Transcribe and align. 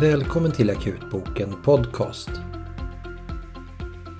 Välkommen 0.00 0.52
till 0.52 0.70
Akutboken 0.70 1.62
Podcast. 1.62 2.30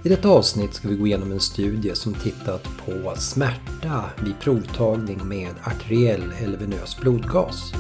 I 0.05 0.09
detta 0.09 0.29
avsnitt 0.29 0.75
ska 0.75 0.89
vi 0.89 0.97
gå 0.97 1.07
igenom 1.07 1.33
en 1.33 1.41
studie 1.41 1.95
som 1.95 2.15
tittat 2.15 2.63
på 2.85 3.15
smärta 3.17 4.05
vid 4.25 4.41
provtagning 4.41 5.29
med 5.29 5.51
arteriell 5.65 6.33
eller 6.41 6.59
venös 6.59 7.01
blodgas. 7.01 7.73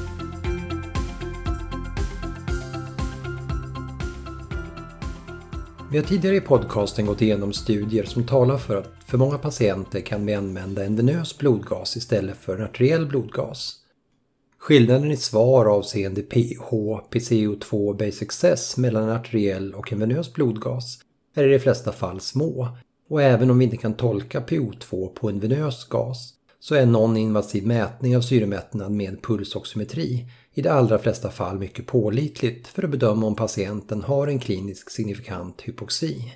Vi 5.90 5.98
har 5.98 6.04
tidigare 6.04 6.36
i 6.36 6.40
podcasten 6.40 7.06
gått 7.06 7.22
igenom 7.22 7.52
studier 7.52 8.04
som 8.04 8.26
talar 8.26 8.58
för 8.58 8.76
att 8.76 8.90
för 9.06 9.18
många 9.18 9.38
patienter 9.38 10.00
kan 10.00 10.26
vi 10.26 10.34
använda 10.34 10.84
en 10.84 10.96
venös 10.96 11.38
blodgas 11.38 11.96
istället 11.96 12.36
för 12.36 12.56
en 12.56 12.64
arteriell 12.64 13.06
blodgas. 13.06 13.85
Skillnaden 14.58 15.10
i 15.10 15.16
svar 15.16 15.66
avseende 15.66 16.22
pH, 16.22 16.70
PCO2 17.10 17.88
och 17.88 17.96
Basic 17.96 18.32
cess 18.32 18.76
mellan 18.76 19.02
en 19.02 19.08
arteriell 19.08 19.74
och 19.74 19.92
en 19.92 19.98
venös 19.98 20.32
blodgas 20.32 20.98
är 21.34 21.48
i 21.48 21.52
de 21.52 21.58
flesta 21.58 21.92
fall 21.92 22.20
små. 22.20 22.68
Och 23.08 23.22
även 23.22 23.50
om 23.50 23.58
vi 23.58 23.64
inte 23.64 23.76
kan 23.76 23.94
tolka 23.94 24.40
PO2 24.40 25.08
på 25.08 25.28
en 25.28 25.40
venös 25.40 25.84
gas 25.84 26.32
så 26.60 26.74
är 26.74 26.86
non-invasiv 26.86 27.66
mätning 27.66 28.16
av 28.16 28.20
syremättnad 28.20 28.92
med 28.92 29.22
pulsoximetri 29.22 30.26
i 30.54 30.62
de 30.62 30.68
allra 30.68 30.98
flesta 30.98 31.30
fall 31.30 31.58
mycket 31.58 31.86
pålitligt 31.86 32.66
för 32.66 32.82
att 32.82 32.90
bedöma 32.90 33.26
om 33.26 33.36
patienten 33.36 34.02
har 34.02 34.26
en 34.26 34.38
kliniskt 34.38 34.92
signifikant 34.92 35.62
hypoxi. 35.62 36.34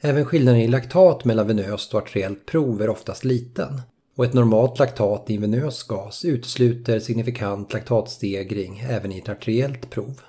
Även 0.00 0.24
skillnaden 0.24 0.60
i 0.60 0.68
laktat 0.68 1.24
mellan 1.24 1.46
venöst 1.46 1.94
och 1.94 2.00
arteriellt 2.00 2.46
prov 2.46 2.82
är 2.82 2.88
oftast 2.88 3.24
liten 3.24 3.80
och 4.16 4.24
ett 4.24 4.34
normalt 4.34 4.78
laktat 4.78 5.30
i 5.30 5.34
en 5.34 5.40
venös 5.40 5.82
gas 5.82 6.24
utesluter 6.24 6.98
signifikant 6.98 7.72
laktatstegring 7.72 8.84
även 8.88 9.12
i 9.12 9.18
ett 9.18 9.28
arteriellt 9.28 9.90
prov. 9.90 10.20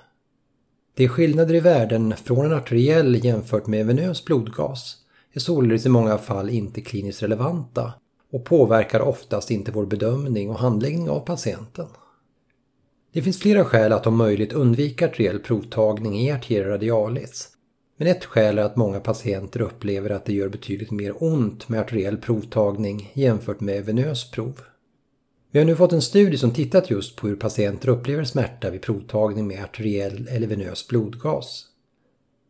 De 0.94 1.08
skillnader 1.08 1.54
i 1.54 1.60
värden 1.60 2.14
från 2.16 2.46
en 2.46 2.52
arteriell 2.52 3.24
jämfört 3.24 3.66
med 3.66 3.80
en 3.80 3.86
venös 3.86 4.24
blodgas 4.24 4.96
är 5.32 5.40
således 5.40 5.86
i 5.86 5.88
många 5.88 6.18
fall 6.18 6.50
inte 6.50 6.80
kliniskt 6.80 7.22
relevanta 7.22 7.92
och 8.32 8.44
påverkar 8.44 9.00
oftast 9.00 9.50
inte 9.50 9.72
vår 9.72 9.86
bedömning 9.86 10.50
och 10.50 10.58
handläggning 10.58 11.10
av 11.10 11.20
patienten. 11.20 11.86
Det 13.12 13.22
finns 13.22 13.38
flera 13.38 13.64
skäl 13.64 13.92
att 13.92 14.06
om 14.06 14.16
möjligt 14.16 14.52
undvika 14.52 15.06
arteriell 15.06 15.38
provtagning 15.38 16.18
i 16.20 16.32
arteria 16.32 16.68
radialis 16.68 17.48
men 17.98 18.08
ett 18.08 18.24
skäl 18.24 18.58
är 18.58 18.62
att 18.62 18.76
många 18.76 19.00
patienter 19.00 19.60
upplever 19.60 20.10
att 20.10 20.24
det 20.24 20.32
gör 20.32 20.48
betydligt 20.48 20.90
mer 20.90 21.22
ont 21.22 21.68
med 21.68 21.80
arteriell 21.80 22.16
provtagning 22.16 23.10
jämfört 23.14 23.60
med 23.60 23.84
venös 23.84 24.30
prov. 24.30 24.60
Vi 25.50 25.58
har 25.58 25.66
nu 25.66 25.76
fått 25.76 25.92
en 25.92 26.02
studie 26.02 26.38
som 26.38 26.50
tittat 26.50 26.90
just 26.90 27.16
på 27.16 27.28
hur 27.28 27.36
patienter 27.36 27.88
upplever 27.88 28.24
smärta 28.24 28.70
vid 28.70 28.82
provtagning 28.82 29.46
med 29.46 29.64
arteriell 29.64 30.28
eller 30.30 30.46
venös 30.46 30.88
blodgas. 30.88 31.64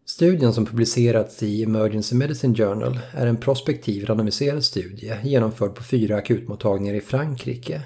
Studien 0.06 0.52
som 0.52 0.66
publicerats 0.66 1.42
i 1.42 1.62
Emergency 1.62 2.16
Medicine 2.16 2.55
Journal 2.55 3.00
är 3.12 3.27
en 3.27 3.36
prospektiv 3.36 4.06
randomiserad 4.06 4.64
studie 4.64 5.14
genomförd 5.24 5.74
på 5.74 5.83
fyra 5.83 6.16
akutmottagningar 6.16 6.94
i 6.94 7.00
Frankrike. 7.00 7.83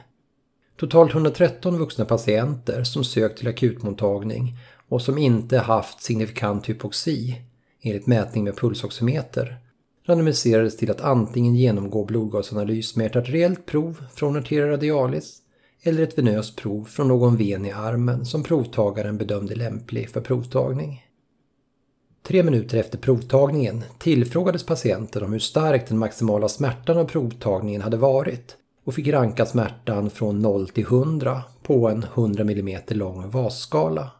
Totalt 0.76 1.12
113 1.12 1.78
vuxna 1.78 2.04
patienter 2.04 2.84
som 2.84 3.04
sökt 3.04 3.38
till 3.38 3.48
akutmottagning 3.48 4.56
och 4.88 5.02
som 5.02 5.18
inte 5.18 5.58
haft 5.58 6.02
signifikant 6.02 6.68
hypoxi 6.68 7.42
enligt 7.82 8.06
mätning 8.06 8.44
med 8.44 8.56
pulsoximeter 8.56 9.58
randomiserades 10.04 10.76
till 10.76 10.90
att 10.90 11.00
antingen 11.00 11.56
genomgå 11.56 12.04
blodgasanalys 12.04 12.96
med 12.96 13.06
ett 13.06 13.16
arteriellt 13.16 13.66
prov 13.66 14.04
från 14.14 14.36
arteria 14.36 14.66
radialis 14.66 15.38
eller 15.82 16.02
ett 16.02 16.18
venöst 16.18 16.56
prov 16.56 16.84
från 16.84 17.08
någon 17.08 17.36
ven 17.36 17.66
i 17.66 17.70
armen 17.70 18.26
som 18.26 18.42
provtagaren 18.42 19.18
bedömde 19.18 19.54
lämplig 19.54 20.10
för 20.10 20.20
provtagning. 20.20 21.06
Tre 22.22 22.42
minuter 22.42 22.78
efter 22.78 22.98
provtagningen 22.98 23.84
tillfrågades 23.98 24.66
patienten 24.66 25.24
om 25.24 25.32
hur 25.32 25.38
stark 25.38 25.88
den 25.88 25.98
maximala 25.98 26.48
smärtan 26.48 26.98
av 26.98 27.04
provtagningen 27.04 27.82
hade 27.82 27.96
varit 27.96 28.56
och 28.84 28.94
fick 28.94 29.08
ranka 29.08 29.46
smärtan 29.46 30.10
från 30.10 30.42
0 30.42 30.68
till 30.68 30.84
100 30.84 31.42
på 31.62 31.88
en 31.88 32.06
100 32.14 32.42
mm 32.42 32.80
lång 32.88 33.30
vasskala. 33.30 34.10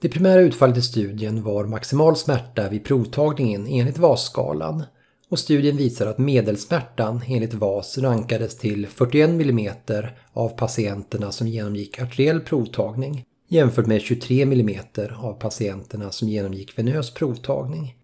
Det 0.00 0.08
primära 0.08 0.40
utfallet 0.40 0.76
i 0.76 0.82
studien 0.82 1.42
var 1.42 1.64
maximal 1.64 2.16
smärta 2.16 2.68
vid 2.68 2.84
provtagningen 2.84 3.66
enligt 3.66 3.98
VAS-skalan 3.98 4.84
och 5.28 5.38
studien 5.38 5.76
visar 5.76 6.06
att 6.06 6.18
medelsmärtan 6.18 7.22
enligt 7.26 7.54
VAS 7.54 7.98
rankades 7.98 8.56
till 8.56 8.86
41 8.86 9.30
mm 9.30 9.74
av 10.32 10.48
patienterna 10.48 11.32
som 11.32 11.48
genomgick 11.48 11.98
arteriell 12.00 12.40
provtagning 12.40 13.24
jämfört 13.48 13.86
med 13.86 14.00
23 14.02 14.42
mm 14.42 14.80
av 15.16 15.32
patienterna 15.32 16.10
som 16.10 16.28
genomgick 16.28 16.78
venös 16.78 17.14
provtagning. 17.14 17.94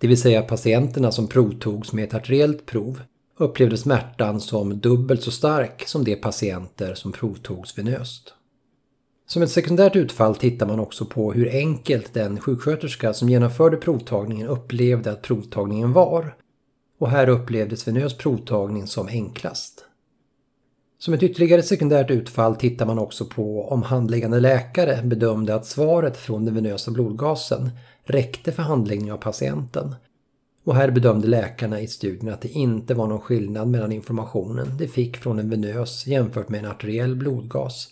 Det 0.00 0.06
vill 0.06 0.20
säga 0.20 0.42
patienterna 0.42 1.12
som 1.12 1.28
provtogs 1.28 1.92
med 1.92 2.04
ett 2.04 2.14
arteriellt 2.14 2.66
prov 2.66 3.02
upplevde 3.38 3.76
smärtan 3.76 4.40
som 4.40 4.80
dubbelt 4.80 5.22
så 5.22 5.30
stark 5.30 5.88
som 5.88 6.04
de 6.04 6.16
patienter 6.16 6.94
som 6.94 7.12
provtogs 7.12 7.78
venöst. 7.78 8.34
Som 9.26 9.42
ett 9.42 9.50
sekundärt 9.50 9.96
utfall 9.96 10.36
tittar 10.36 10.66
man 10.66 10.80
också 10.80 11.04
på 11.04 11.32
hur 11.32 11.48
enkelt 11.48 12.14
den 12.14 12.40
sjuksköterska 12.40 13.14
som 13.14 13.28
genomförde 13.28 13.76
provtagningen 13.76 14.46
upplevde 14.46 15.12
att 15.12 15.22
provtagningen 15.22 15.92
var. 15.92 16.36
Och 16.98 17.10
här 17.10 17.28
upplevdes 17.28 17.88
venös 17.88 18.18
provtagning 18.18 18.86
som 18.86 19.08
enklast. 19.08 19.84
Som 20.98 21.14
ett 21.14 21.22
ytterligare 21.22 21.62
sekundärt 21.62 22.10
utfall 22.10 22.56
tittar 22.56 22.86
man 22.86 22.98
också 22.98 23.24
på 23.24 23.68
om 23.68 23.82
handläggande 23.82 24.40
läkare 24.40 25.02
bedömde 25.02 25.54
att 25.54 25.66
svaret 25.66 26.16
från 26.16 26.44
den 26.44 26.54
venösa 26.54 26.90
blodgasen 26.90 27.70
räckte 28.04 28.52
för 28.52 28.62
handläggning 28.62 29.12
av 29.12 29.16
patienten. 29.16 29.94
Och 30.64 30.74
här 30.74 30.90
bedömde 30.90 31.28
läkarna 31.28 31.80
i 31.80 31.86
studien 31.86 32.34
att 32.34 32.40
det 32.40 32.48
inte 32.48 32.94
var 32.94 33.06
någon 33.06 33.20
skillnad 33.20 33.68
mellan 33.68 33.92
informationen 33.92 34.76
de 34.78 34.88
fick 34.88 35.16
från 35.16 35.38
en 35.38 35.50
venös 35.50 36.06
jämfört 36.06 36.48
med 36.48 36.64
en 36.64 36.70
arteriell 36.70 37.16
blodgas 37.16 37.88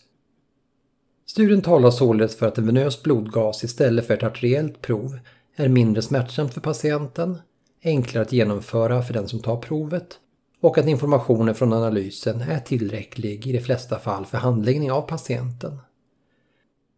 Studien 1.27 1.62
talar 1.62 1.91
således 1.91 2.37
för 2.37 2.47
att 2.47 2.59
en 2.59 2.66
venös 2.66 3.03
blodgas 3.03 3.65
istället 3.65 4.06
för 4.06 4.15
ett 4.15 4.22
arteriellt 4.22 4.81
prov 4.81 5.19
är 5.56 5.69
mindre 5.69 6.03
smärtsamt 6.03 6.55
för 6.55 6.60
patienten, 6.60 7.38
enklare 7.84 8.22
att 8.25 8.33
genomföra 8.33 9.03
för 9.03 9.15
den 9.15 9.28
som 9.28 9.38
tar 9.38 9.56
provet 9.56 10.19
och 10.60 10.78
att 10.78 10.87
informationen 10.87 11.55
från 11.55 11.72
analysen 11.72 12.41
är 12.41 12.59
tillräcklig 12.59 13.47
i 13.47 13.53
de 13.53 13.60
flesta 13.60 13.99
fall 13.99 14.27
för 14.27 14.38
handläggning 14.38 14.93
av 14.93 15.03
patienten. 15.03 15.78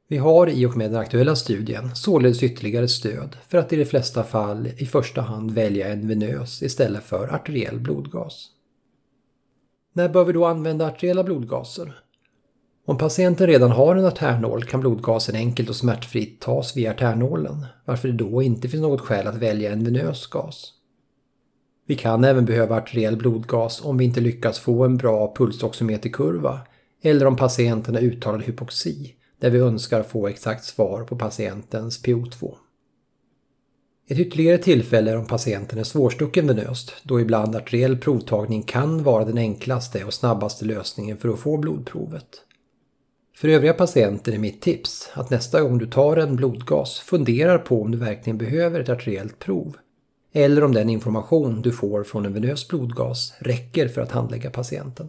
Vi 0.09 0.17
har 0.17 0.49
i 0.49 0.67
och 0.67 0.77
med 0.77 0.91
den 0.91 1.01
aktuella 1.01 1.37
studien 1.37 1.97
således 1.97 2.43
ytterligare 2.43 2.89
stöd 2.89 3.37
för 3.49 3.59
att 3.59 3.73
i 3.73 3.77
de 3.77 3.85
flesta 3.85 4.25
fall 4.25 4.67
i 4.77 4.87
första 4.87 5.21
hand 5.21 5.51
välja 5.51 5.89
en 5.89 6.09
venös 6.09 6.63
istället 6.63 7.05
för 7.05 7.29
arteriell 7.29 7.81
blodgas. 7.81 8.49
När 9.93 10.09
bör 10.09 10.25
vi 10.25 10.33
då 10.33 10.45
använda 10.45 10.87
arteriella 10.87 11.25
blodgaser? 11.25 12.04
Om 12.87 12.99
patienten 12.99 13.47
redan 13.47 13.71
har 13.71 13.97
en 13.97 14.05
artärnål 14.05 14.65
kan 14.65 14.81
blodgasen 14.81 15.35
enkelt 15.35 15.69
och 15.69 15.77
smärtfritt 15.77 16.41
tas 16.41 16.77
via 16.77 16.91
artärnålen, 16.91 17.67
varför 17.85 18.09
det 18.09 18.15
då 18.15 18.43
inte 18.43 18.69
finns 18.69 18.83
något 18.83 19.01
skäl 19.01 19.27
att 19.27 19.37
välja 19.37 19.73
en 19.73 19.85
venös 19.85 20.27
gas. 20.27 20.73
Vi 21.87 21.97
kan 21.97 22.25
även 22.25 22.45
behöva 22.45 22.77
arteriell 22.77 23.17
blodgas 23.17 23.85
om 23.85 23.99
vi 23.99 24.05
inte 24.05 24.21
lyckas 24.21 24.59
få 24.59 24.85
en 24.85 24.97
bra 24.97 25.35
pulsoximeterkurva 25.37 26.61
eller 27.03 27.27
om 27.27 27.37
patienten 27.37 27.95
har 27.95 28.03
uttalad 28.03 28.43
hypoxi, 28.43 29.15
där 29.41 29.51
vi 29.51 29.59
önskar 29.59 30.03
få 30.03 30.29
exakt 30.29 30.65
svar 30.65 31.05
på 31.05 31.17
patientens 31.17 32.05
PO2. 32.05 32.55
Ett 34.09 34.19
ytterligare 34.19 34.59
tillfälle 34.59 35.11
är 35.11 35.17
om 35.17 35.27
patienten 35.27 35.79
är 35.79 35.85
svårstucken 35.85 36.47
venöst, 36.47 36.93
då 37.03 37.21
ibland 37.21 37.57
arteriell 37.57 37.97
provtagning 37.97 38.63
kan 38.63 39.03
vara 39.03 39.25
den 39.25 39.39
enklaste 39.39 40.05
och 40.05 40.15
snabbaste 40.15 40.65
lösningen 40.65 41.17
för 41.17 41.29
att 41.29 41.39
få 41.39 41.57
blodprovet. 41.57 42.29
För 43.37 43.49
övriga 43.49 43.75
patienter 43.75 44.33
är 44.33 44.39
mitt 44.39 44.61
tips 44.61 45.11
att 45.15 45.31
nästa 45.31 45.61
gång 45.61 45.79
du 45.79 45.87
tar 45.87 46.17
en 46.17 46.37
blodgas 46.37 46.99
funderar 46.99 47.59
på 47.59 47.83
om 47.83 47.91
du 47.91 47.99
verkligen 47.99 48.39
behöver 48.39 48.81
ett 48.81 48.89
arteriellt 48.89 49.39
prov. 49.39 49.77
Eller 50.33 50.65
om 50.65 50.75
den 50.75 50.91
information 50.91 51.63
du 51.63 51.73
får 51.73 52.05
från 52.05 52.27
en 52.27 52.35
venös 52.35 52.69
blodgas 52.69 53.35
räcker 53.39 53.89
för 53.89 54.01
att 54.01 54.13
handlägga 54.13 54.51
patienten. 54.51 55.09